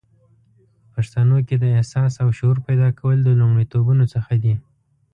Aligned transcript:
په 0.03 0.87
پښتنو 0.93 1.37
کې 1.47 1.55
د 1.59 1.65
احساس 1.77 2.13
او 2.23 2.29
شعور 2.37 2.57
پیدا 2.67 2.89
کول 2.99 3.17
د 3.23 3.29
لومړیتوبونو 3.39 4.03
څخه 4.13 4.33
دی 4.43 4.53